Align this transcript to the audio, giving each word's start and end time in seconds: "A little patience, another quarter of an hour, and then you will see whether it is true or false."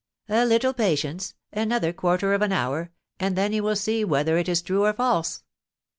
"A 0.29 0.45
little 0.45 0.73
patience, 0.73 1.35
another 1.53 1.93
quarter 1.93 2.33
of 2.33 2.41
an 2.41 2.51
hour, 2.51 2.89
and 3.19 3.35
then 3.35 3.53
you 3.53 3.61
will 3.61 3.75
see 3.75 4.03
whether 4.03 4.35
it 4.35 4.49
is 4.49 4.63
true 4.63 4.83
or 4.83 4.93
false." 4.93 5.43